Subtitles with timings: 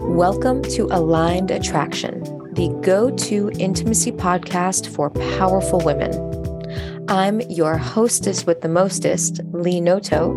[0.00, 2.22] Welcome to Aligned Attraction,
[2.54, 6.10] the go to intimacy podcast for powerful women.
[7.08, 10.32] I'm your hostess with the mostest, Lee Noto,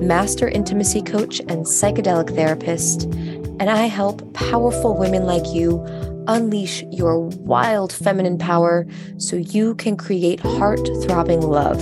[0.00, 5.84] master intimacy coach and psychedelic therapist, and I help powerful women like you
[6.26, 8.86] unleash your wild feminine power
[9.18, 11.80] so you can create heart throbbing love.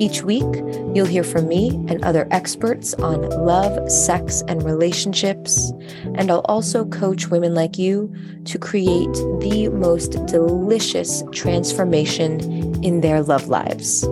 [0.00, 0.46] Each week,
[0.94, 5.74] you'll hear from me and other experts on love, sex, and relationships.
[6.14, 8.10] And I'll also coach women like you
[8.46, 12.40] to create the most delicious transformation
[12.82, 14.02] in their love lives.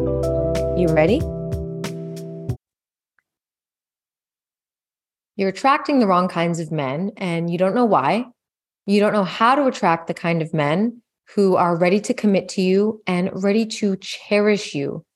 [0.76, 1.22] You ready?
[5.36, 8.26] You're attracting the wrong kinds of men, and you don't know why.
[8.84, 11.00] You don't know how to attract the kind of men
[11.34, 15.06] who are ready to commit to you and ready to cherish you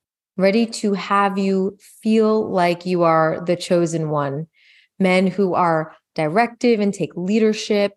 [0.42, 4.48] ready to have you feel like you are the chosen one.
[4.98, 7.92] Men who are directive and take leadership,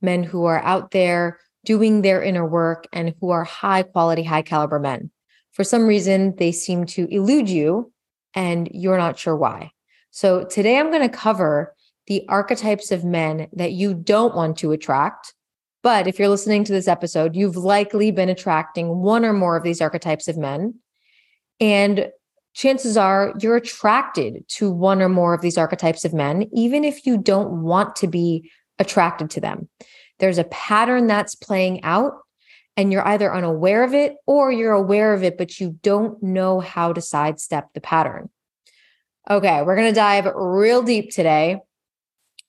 [0.00, 4.42] men who are out there doing their inner work and who are high quality, high
[4.42, 5.10] caliber men.
[5.52, 7.92] For some reason, they seem to elude you
[8.34, 9.72] and you're not sure why.
[10.10, 11.74] So today I'm going to cover
[12.06, 15.34] the archetypes of men that you don't want to attract.
[15.82, 19.62] But if you're listening to this episode, you've likely been attracting one or more of
[19.62, 20.74] these archetypes of men.
[21.60, 22.10] And
[22.54, 27.06] chances are you're attracted to one or more of these archetypes of men, even if
[27.06, 29.68] you don't want to be attracted to them.
[30.18, 32.12] There's a pattern that's playing out,
[32.76, 36.60] and you're either unaware of it or you're aware of it, but you don't know
[36.60, 38.30] how to sidestep the pattern.
[39.28, 41.60] Okay, we're going to dive real deep today.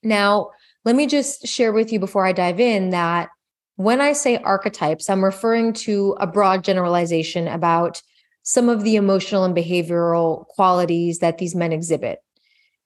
[0.03, 0.51] Now,
[0.83, 3.29] let me just share with you before I dive in that
[3.75, 8.01] when I say archetypes, I'm referring to a broad generalization about
[8.43, 12.19] some of the emotional and behavioral qualities that these men exhibit.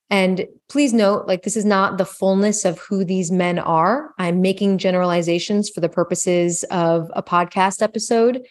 [0.09, 4.13] And please note, like, this is not the fullness of who these men are.
[4.19, 8.45] I'm making generalizations for the purposes of a podcast episode.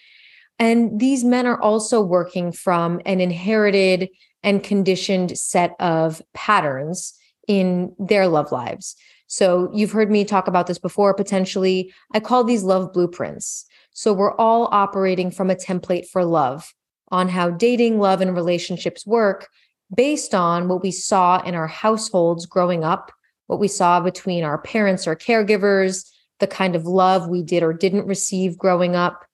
[0.59, 4.09] And these men are also working from an inherited
[4.43, 7.15] and conditioned set of patterns
[7.47, 8.97] in their love lives.
[9.27, 11.93] So you've heard me talk about this before, potentially.
[12.13, 13.65] I call these love blueprints.
[13.93, 16.73] So we're all operating from a template for love
[17.09, 19.49] on how dating, love, and relationships work
[19.95, 23.13] based on what we saw in our households growing up,
[23.47, 26.11] what we saw between our parents or caregivers,
[26.41, 29.25] the kind of love we did or didn't receive growing up.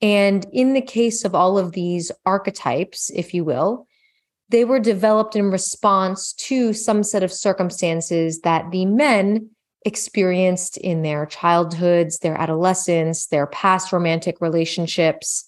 [0.00, 3.86] And in the case of all of these archetypes, if you will,
[4.48, 9.50] they were developed in response to some set of circumstances that the men
[9.84, 15.47] experienced in their childhoods, their adolescence, their past romantic relationships.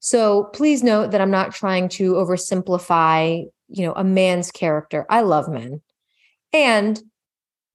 [0.00, 5.06] So please note that I'm not trying to oversimplify, you know, a man's character.
[5.10, 5.80] I love men.
[6.52, 7.00] And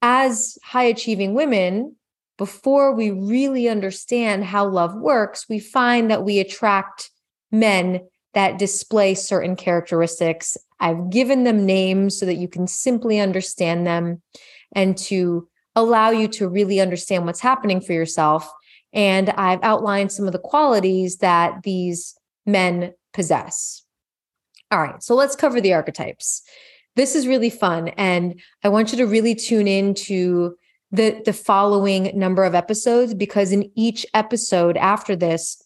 [0.02, 1.96] as high achieving women,
[2.36, 7.10] before we really understand how love works, we find that we attract
[7.52, 8.00] men
[8.32, 10.56] that display certain characteristics.
[10.80, 14.22] I've given them names so that you can simply understand them
[14.74, 18.50] and to allow you to really understand what's happening for yourself
[18.94, 22.14] and I've outlined some of the qualities that these
[22.46, 23.82] men possess.
[24.70, 26.42] All right, so let's cover the archetypes.
[26.96, 27.88] This is really fun.
[27.88, 30.56] And I want you to really tune in to
[30.90, 35.60] the, the following number of episodes because in each episode after this,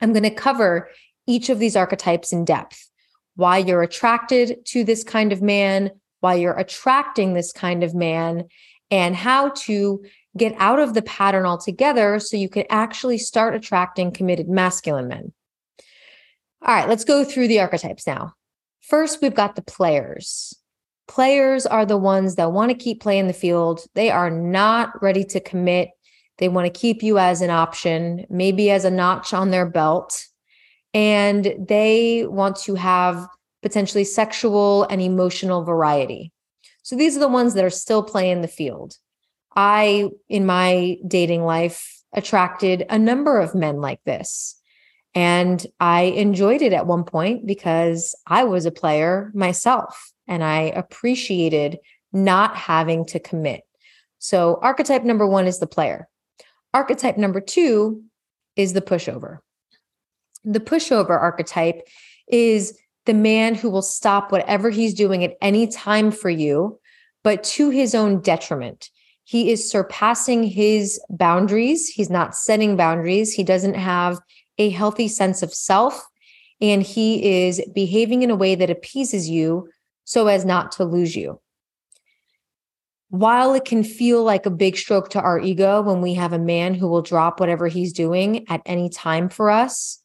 [0.00, 0.90] I'm going to cover
[1.26, 2.90] each of these archetypes in depth
[3.36, 8.44] why you're attracted to this kind of man, why you're attracting this kind of man,
[8.92, 10.04] and how to
[10.36, 15.32] get out of the pattern altogether so you can actually start attracting committed masculine men.
[16.60, 18.34] All right, let's go through the archetypes now.
[18.82, 20.54] First, we've got the players.
[21.08, 23.80] Players are the ones that want to keep playing the field.
[23.94, 25.88] They are not ready to commit.
[26.38, 30.26] They want to keep you as an option, maybe as a notch on their belt.
[30.94, 33.26] And they want to have
[33.62, 36.31] potentially sexual and emotional variety.
[36.82, 38.96] So these are the ones that are still playing the field.
[39.54, 44.58] I, in my dating life, attracted a number of men like this.
[45.14, 50.72] And I enjoyed it at one point because I was a player myself and I
[50.74, 51.78] appreciated
[52.12, 53.62] not having to commit.
[54.18, 56.08] So, archetype number one is the player.
[56.72, 58.04] Archetype number two
[58.56, 59.38] is the pushover.
[60.44, 61.86] The pushover archetype
[62.28, 66.78] is the man who will stop whatever he's doing at any time for you,
[67.24, 68.90] but to his own detriment.
[69.24, 71.88] He is surpassing his boundaries.
[71.88, 73.32] He's not setting boundaries.
[73.32, 74.18] He doesn't have
[74.58, 76.06] a healthy sense of self
[76.60, 79.68] and he is behaving in a way that appeases you
[80.04, 81.40] so as not to lose you.
[83.12, 86.38] while it can feel like a big stroke to our ego when we have a
[86.38, 90.01] man who will drop whatever he's doing at any time for us,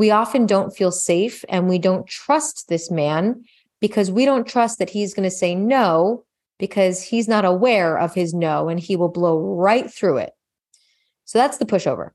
[0.00, 3.44] we often don't feel safe and we don't trust this man
[3.82, 6.24] because we don't trust that he's going to say no
[6.58, 10.32] because he's not aware of his no and he will blow right through it.
[11.26, 12.12] So that's the pushover.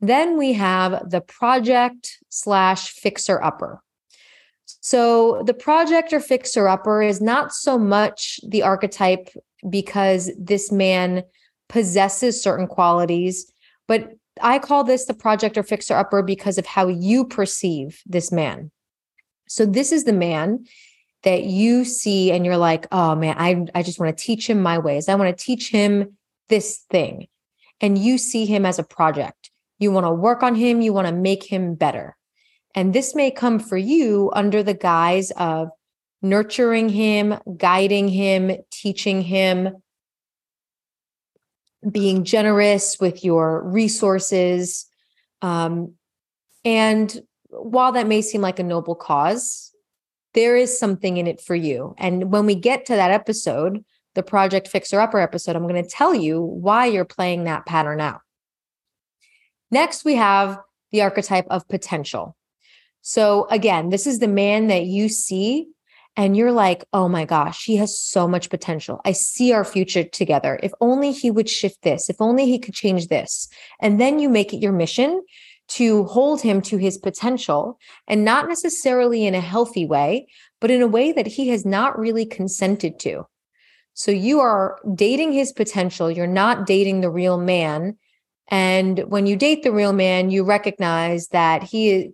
[0.00, 3.82] Then we have the project slash fixer upper.
[4.80, 9.28] So the project or fixer upper is not so much the archetype
[9.68, 11.22] because this man
[11.68, 13.52] possesses certain qualities,
[13.86, 18.30] but I call this the project or fixer upper because of how you perceive this
[18.32, 18.70] man.
[19.48, 20.66] So this is the man
[21.22, 24.62] that you see and you're like, oh man, I, I just want to teach him
[24.62, 25.08] my ways.
[25.08, 26.16] I want to teach him
[26.48, 27.26] this thing.
[27.80, 29.50] And you see him as a project.
[29.78, 32.16] You want to work on him, you want to make him better.
[32.74, 35.70] And this may come for you under the guise of
[36.20, 39.82] nurturing him, guiding him, teaching him,
[41.90, 44.86] being generous with your resources.
[45.42, 45.94] Um,
[46.64, 49.72] and while that may seem like a noble cause,
[50.34, 51.94] there is something in it for you.
[51.98, 53.84] And when we get to that episode,
[54.14, 58.00] the Project Fixer Upper episode, I'm going to tell you why you're playing that pattern
[58.00, 58.20] out.
[59.70, 60.58] Next, we have
[60.92, 62.36] the archetype of potential.
[63.02, 65.68] So, again, this is the man that you see
[66.16, 69.00] and you're like, oh my gosh, he has so much potential.
[69.04, 70.58] I see our future together.
[70.62, 73.48] If only he would shift this, if only he could change this.
[73.80, 75.22] And then you make it your mission
[75.68, 80.26] to hold him to his potential and not necessarily in a healthy way,
[80.60, 83.26] but in a way that he has not really consented to.
[83.94, 87.98] So you are dating his potential, you're not dating the real man.
[88.50, 92.12] And when you date the real man, you recognize that he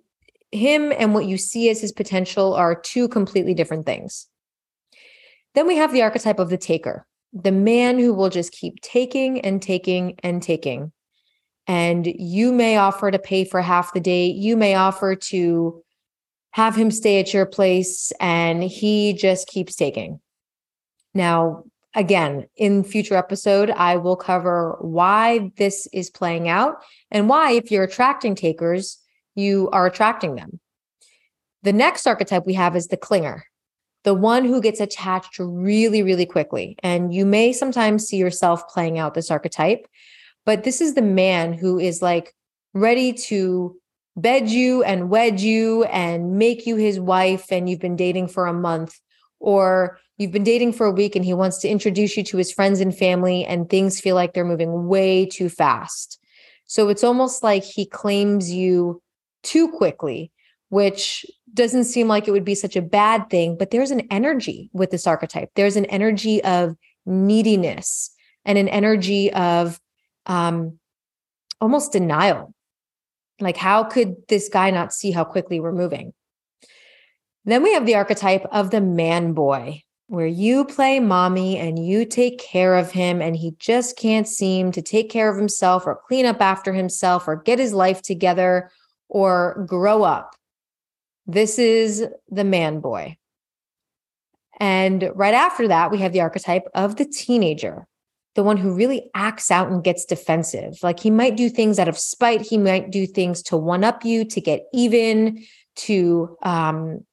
[0.55, 4.27] him and what you see as his potential are two completely different things.
[5.55, 9.41] Then we have the archetype of the taker, the man who will just keep taking
[9.41, 10.93] and taking and taking.
[11.67, 14.37] And you may offer to pay for half the date.
[14.37, 15.83] You may offer to
[16.51, 20.21] have him stay at your place, and he just keeps taking.
[21.15, 21.65] Now,
[21.95, 27.71] again, in future episode, I will cover why this is playing out and why, if
[27.71, 28.99] you're attracting takers,
[29.35, 30.61] you are attracting them.
[31.63, 33.41] The next archetype we have is the clinger,
[34.03, 36.77] the one who gets attached really, really quickly.
[36.83, 39.87] And you may sometimes see yourself playing out this archetype,
[40.45, 42.35] but this is the man who is like
[42.75, 43.77] ready to
[44.17, 48.47] bed you and wed you and make you his wife, and you've been dating for
[48.47, 49.01] a month,
[49.41, 52.53] or you've been dating for a week and he wants to introduce you to his
[52.53, 56.21] friends and family, and things feel like they're moving way too fast.
[56.67, 59.03] So it's almost like he claims you
[59.45, 60.33] too quickly,
[60.71, 64.71] which doesn't seem like it would be such a bad thing, but there's an energy
[64.73, 65.51] with this archetype.
[65.55, 66.77] There's an energy of
[67.07, 68.11] neediness
[68.45, 69.81] and an energy of
[70.27, 70.79] um,
[71.61, 72.55] almost denial.
[73.41, 76.13] Like, how could this guy not see how quickly we're moving?
[77.45, 82.05] Then we have the archetype of the man boy, where you play mommy and you
[82.05, 86.01] take care of him, and he just can't seem to take care of himself or
[86.09, 88.71] clean up after himself or get his life together
[89.15, 90.35] or grow up.
[91.27, 93.17] This is the man boy.
[94.59, 97.87] And right after that, we have the archetype of the teenager,
[98.35, 100.79] the one who really acts out and gets defensive.
[100.83, 104.05] Like he might do things out of spite, he might do things to one up
[104.05, 105.45] you, to get even,
[105.77, 107.05] to um,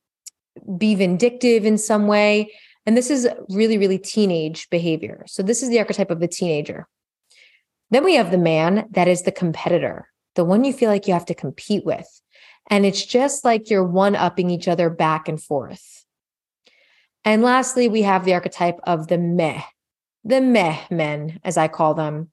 [0.78, 2.52] be vindictive in some way.
[2.88, 5.24] And this is really, really teenage behavior.
[5.28, 6.88] So, this is the archetype of the teenager.
[7.92, 11.14] Then we have the man that is the competitor the one you feel like you
[11.14, 12.08] have to compete with.
[12.70, 16.06] And it's just like you're one upping each other back and forth.
[17.24, 19.62] And lastly, we have the archetype of the meh,
[20.24, 22.32] the meh men, as I call them,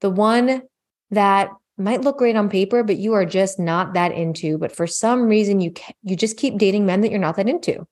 [0.00, 0.62] the one
[1.10, 4.58] that might look great on paper, but you are just not that into.
[4.58, 5.72] But for some reason, you
[6.02, 7.86] you just keep dating men that you're not that into.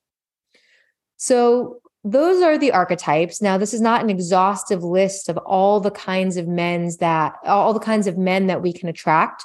[1.16, 3.42] So those are the archetypes.
[3.42, 7.75] Now, this is not an exhaustive list of all the kinds of men's that all
[7.75, 9.45] the kinds of men that we can attract,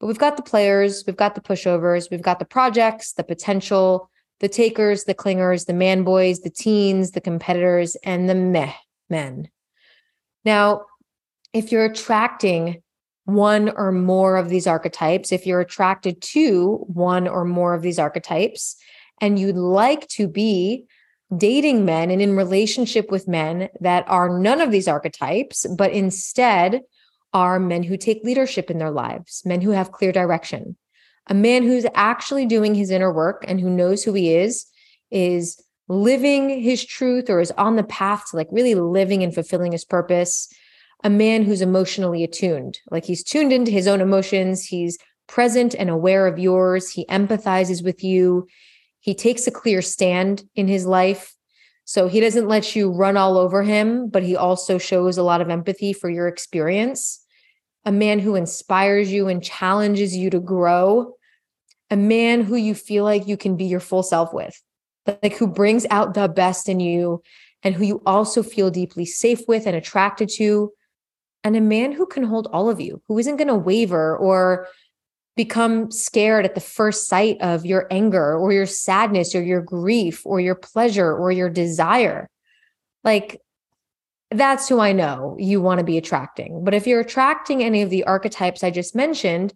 [0.00, 4.10] but we've got the players, we've got the pushovers, we've got the projects, the potential,
[4.40, 8.72] the takers, the clingers, the man boys, the teens, the competitors, and the meh
[9.08, 9.48] men.
[10.44, 10.86] Now,
[11.52, 12.82] if you're attracting
[13.26, 18.00] one or more of these archetypes, if you're attracted to one or more of these
[18.00, 18.76] archetypes,
[19.20, 20.86] and you'd like to be
[21.36, 26.82] dating men and in relationship with men that are none of these archetypes, but instead
[27.32, 30.76] are men who take leadership in their lives, men who have clear direction.
[31.28, 34.66] A man who's actually doing his inner work and who knows who he is
[35.10, 39.72] is living his truth or is on the path to like really living and fulfilling
[39.72, 40.48] his purpose.
[41.04, 44.64] A man who's emotionally attuned, like he's tuned into his own emotions.
[44.64, 46.90] He's present and aware of yours.
[46.90, 48.46] He empathizes with you.
[49.02, 51.36] He takes a clear stand in his life.
[51.84, 55.42] So he doesn't let you run all over him, but he also shows a lot
[55.42, 57.22] of empathy for your experience.
[57.84, 61.16] A man who inspires you and challenges you to grow.
[61.90, 64.58] A man who you feel like you can be your full self with
[65.06, 67.22] like who brings out the best in you
[67.62, 70.72] and who you also feel deeply safe with and attracted to.
[71.44, 74.68] And a man who can hold all of you, who isn't going to waver or
[75.36, 80.26] become scared at the first sight of your anger or your sadness or your grief
[80.26, 82.28] or your pleasure or your desire.
[83.02, 83.40] Like,
[84.30, 86.64] that's who I know you want to be attracting.
[86.64, 89.52] But if you're attracting any of the archetypes I just mentioned,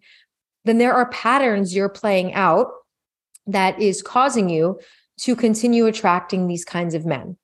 [0.65, 2.67] then there are patterns you're playing out
[3.47, 4.79] that is causing you
[5.21, 7.37] to continue attracting these kinds of men.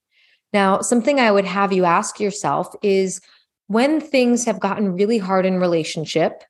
[0.52, 3.20] Now, something I would have you ask yourself is
[3.68, 6.44] when things have gotten really hard in relationship,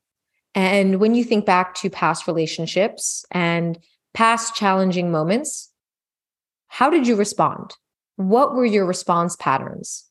[0.56, 3.80] and when you think back to past relationships and
[4.14, 5.72] past challenging moments,
[6.68, 7.76] how did you respond?
[8.16, 10.06] What were your response patterns?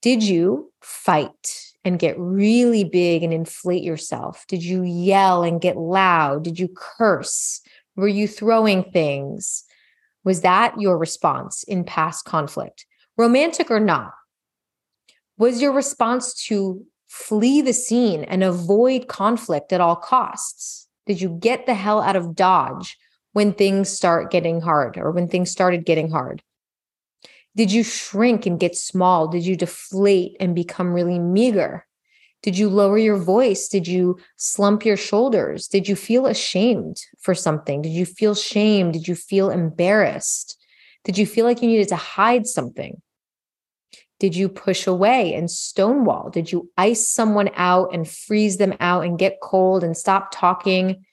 [0.00, 4.44] Did you fight and get really big and inflate yourself?
[4.48, 6.44] Did you yell and get loud?
[6.44, 7.60] Did you curse?
[7.96, 9.64] Were you throwing things?
[10.24, 14.12] Was that your response in past conflict, romantic or not?
[15.36, 20.86] Was your response to flee the scene and avoid conflict at all costs?
[21.06, 22.96] Did you get the hell out of Dodge
[23.32, 26.42] when things start getting hard or when things started getting hard?
[27.56, 29.26] Did you shrink and get small?
[29.26, 31.86] Did you deflate and become really meager?
[32.42, 33.68] Did you lower your voice?
[33.68, 35.66] Did you slump your shoulders?
[35.66, 37.82] Did you feel ashamed for something?
[37.82, 38.92] Did you feel shame?
[38.92, 40.56] Did you feel embarrassed?
[41.04, 43.00] Did you feel like you needed to hide something?
[44.18, 46.30] Did you push away and stonewall?
[46.30, 51.04] Did you ice someone out and freeze them out and get cold and stop talking?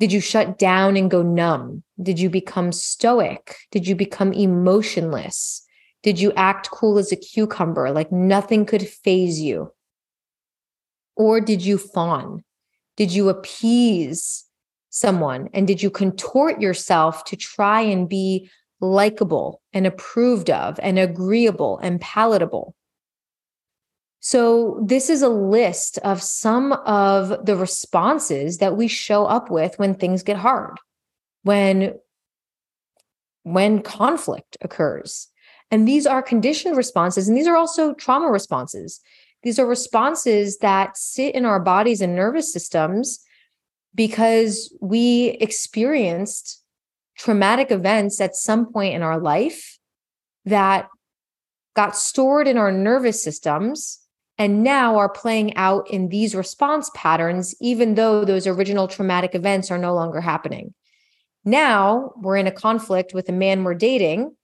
[0.00, 1.84] Did you shut down and go numb?
[2.02, 3.56] Did you become stoic?
[3.70, 5.64] Did you become emotionless?
[6.02, 9.72] Did you act cool as a cucumber, like nothing could phase you?
[11.16, 12.44] Or did you fawn?
[12.96, 14.44] Did you appease
[14.88, 15.50] someone?
[15.52, 21.78] And did you contort yourself to try and be likable and approved of and agreeable
[21.78, 22.74] and palatable?
[24.22, 29.78] So, this is a list of some of the responses that we show up with
[29.78, 30.76] when things get hard,
[31.42, 31.94] when,
[33.44, 35.28] when conflict occurs.
[35.70, 39.00] And these are conditioned responses, and these are also trauma responses.
[39.42, 43.20] These are responses that sit in our bodies and nervous systems
[43.94, 46.62] because we experienced
[47.20, 49.78] traumatic events at some point in our life
[50.46, 50.88] that
[51.76, 54.00] got stored in our nervous systems
[54.38, 59.70] and now are playing out in these response patterns, even though those original traumatic events
[59.70, 60.72] are no longer happening.
[61.44, 64.34] Now we're in a conflict with a man we're dating,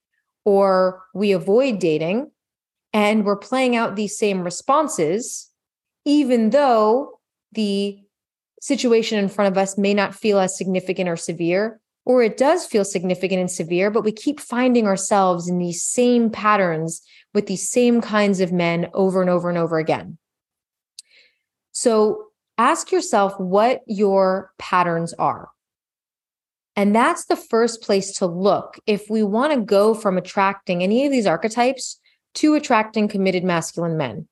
[0.44, 2.30] or we avoid dating
[2.92, 5.50] and we're playing out these same responses,
[6.04, 7.20] even though
[7.52, 7.98] the
[8.60, 12.64] situation in front of us may not feel as significant or severe, or it does
[12.64, 17.02] feel significant and severe, but we keep finding ourselves in these same patterns
[17.34, 20.16] with these same kinds of men over and over and over again.
[21.72, 25.48] So ask yourself what your patterns are.
[26.76, 31.06] And that's the first place to look if we want to go from attracting any
[31.06, 31.98] of these archetypes
[32.34, 34.28] to attracting committed masculine men.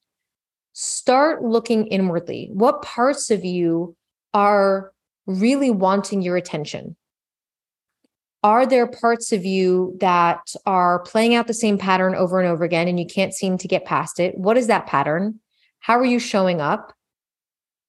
[0.75, 2.50] Start looking inwardly.
[2.52, 3.97] What parts of you
[4.33, 4.93] are
[5.26, 6.97] really wanting your attention?
[8.44, 12.62] Are there parts of you that are playing out the same pattern over and over
[12.62, 14.36] again and you can't seem to get past it?
[14.36, 15.40] What is that pattern?
[15.80, 16.92] How are you showing up?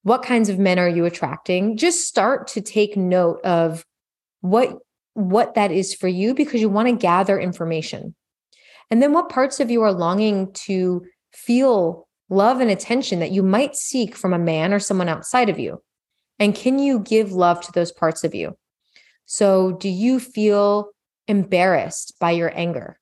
[0.04, 1.76] What kinds of men are you attracting?
[1.76, 3.86] Just start to take note of
[4.40, 4.78] what
[5.14, 8.16] what that is for you because you want to gather information.
[8.90, 13.44] And then what parts of you are longing to feel love and attention that you
[13.44, 15.82] might seek from a man or someone outside of you?
[16.40, 18.56] And can you give love to those parts of you?
[19.26, 20.90] So, do you feel
[21.28, 23.00] embarrassed by your anger?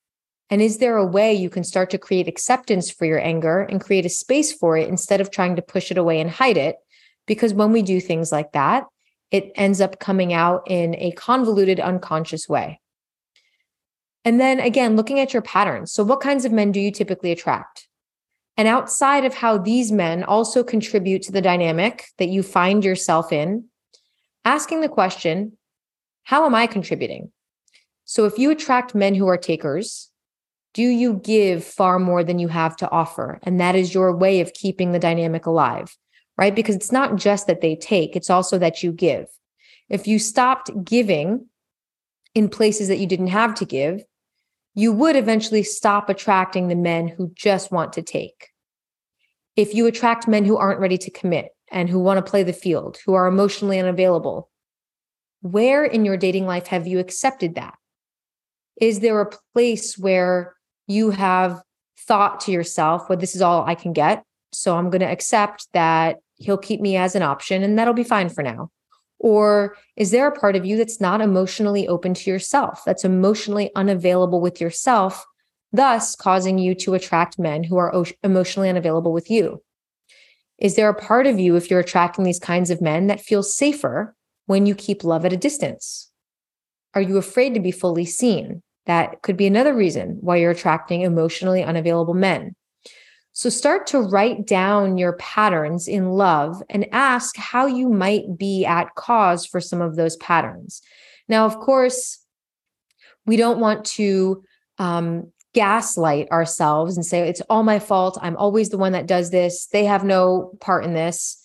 [0.49, 3.81] And is there a way you can start to create acceptance for your anger and
[3.81, 6.75] create a space for it instead of trying to push it away and hide it?
[7.25, 8.85] Because when we do things like that,
[9.31, 12.79] it ends up coming out in a convoluted, unconscious way.
[14.23, 15.91] And then again, looking at your patterns.
[15.91, 17.87] So, what kinds of men do you typically attract?
[18.55, 23.31] And outside of how these men also contribute to the dynamic that you find yourself
[23.31, 23.65] in,
[24.45, 25.57] asking the question,
[26.23, 27.31] how am I contributing?
[28.05, 30.09] So if you attract men who are takers,
[30.73, 33.39] do you give far more than you have to offer?
[33.43, 35.95] And that is your way of keeping the dynamic alive,
[36.37, 36.55] right?
[36.55, 39.27] Because it's not just that they take, it's also that you give.
[39.89, 41.47] If you stopped giving
[42.33, 44.03] in places that you didn't have to give,
[44.73, 48.49] you would eventually stop attracting the men who just want to take.
[49.55, 52.53] If you attract men who aren't ready to commit and who want to play the
[52.53, 54.49] field, who are emotionally unavailable,
[55.43, 57.75] where in your dating life have you accepted that?
[58.81, 60.55] Is there a place where
[60.87, 61.61] you have
[61.99, 64.23] thought to yourself, well, this is all I can get.
[64.51, 68.03] So I'm going to accept that he'll keep me as an option and that'll be
[68.03, 68.69] fine for now.
[69.19, 73.71] Or is there a part of you that's not emotionally open to yourself, that's emotionally
[73.75, 75.25] unavailable with yourself,
[75.71, 79.61] thus causing you to attract men who are emotionally unavailable with you?
[80.57, 83.55] Is there a part of you, if you're attracting these kinds of men, that feels
[83.55, 86.11] safer when you keep love at a distance?
[86.93, 88.61] Are you afraid to be fully seen?
[88.85, 92.55] That could be another reason why you're attracting emotionally unavailable men.
[93.31, 98.63] So start to write down your patterns in love and ask how you might be
[98.63, 100.81] at cause for some of those patterns.
[101.27, 102.19] Now, of course,
[103.25, 104.43] we don't want to
[104.77, 108.19] um, gaslight ourselves and say, it's all my fault.
[108.21, 109.67] I'm always the one that does this.
[109.67, 111.39] They have no part in this.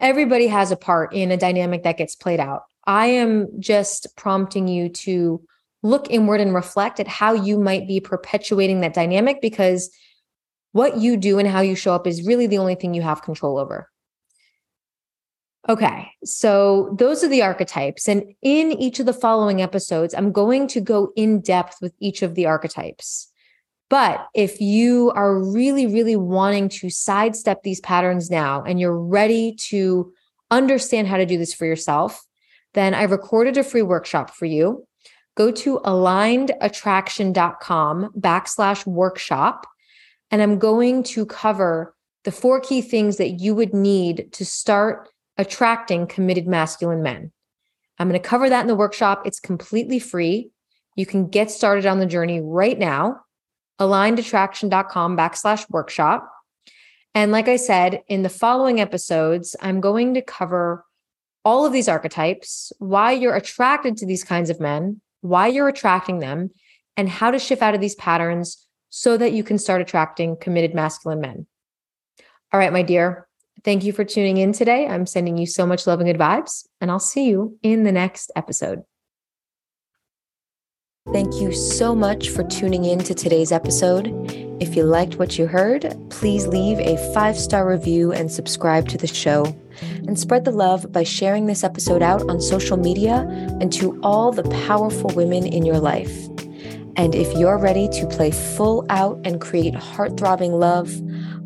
[0.00, 2.62] Everybody has a part in a dynamic that gets played out.
[2.84, 5.42] I am just prompting you to
[5.82, 9.90] look inward and reflect at how you might be perpetuating that dynamic because
[10.72, 13.22] what you do and how you show up is really the only thing you have
[13.22, 13.90] control over.
[15.68, 18.08] Okay, so those are the archetypes.
[18.08, 22.22] And in each of the following episodes, I'm going to go in depth with each
[22.22, 23.29] of the archetypes.
[23.90, 29.54] But if you are really, really wanting to sidestep these patterns now and you're ready
[29.68, 30.10] to
[30.50, 32.24] understand how to do this for yourself,
[32.74, 34.86] then I recorded a free workshop for you
[35.36, 39.66] go to alignedattraction.com backslash workshop.
[40.30, 41.94] And I'm going to cover
[42.24, 47.32] the four key things that you would need to start attracting committed masculine men.
[47.98, 49.22] I'm going to cover that in the workshop.
[49.24, 50.50] It's completely free.
[50.94, 53.22] You can get started on the journey right now.
[53.80, 56.30] Alignedattraction.com backslash workshop.
[57.14, 60.84] And like I said, in the following episodes, I'm going to cover
[61.44, 66.18] all of these archetypes, why you're attracted to these kinds of men, why you're attracting
[66.18, 66.50] them,
[66.96, 70.74] and how to shift out of these patterns so that you can start attracting committed
[70.74, 71.46] masculine men.
[72.52, 73.28] All right, my dear,
[73.64, 74.86] thank you for tuning in today.
[74.86, 77.92] I'm sending you so much love and good vibes, and I'll see you in the
[77.92, 78.82] next episode.
[81.08, 84.12] Thank you so much for tuning in to today's episode.
[84.60, 88.98] If you liked what you heard, please leave a five star review and subscribe to
[88.98, 89.56] the show.
[90.06, 93.26] And spread the love by sharing this episode out on social media
[93.60, 96.26] and to all the powerful women in your life.
[96.96, 100.92] And if you're ready to play full out and create heart throbbing love,